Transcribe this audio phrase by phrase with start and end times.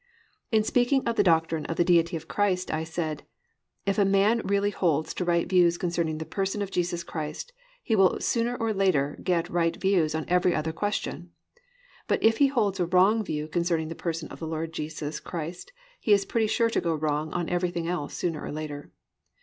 [0.51, 3.21] In speaking on the doctrine of the Deity of Christ I said:
[3.85, 7.95] "If a man really holds to right views concerning the person of Jesus Christ he
[7.95, 11.29] will sooner or later get right views on every other question,
[12.07, 15.71] but if he holds a wrong view concerning the person of the Lord Jesus Christ
[15.99, 18.89] he is pretty sure to go wrong on everything else sooner or later."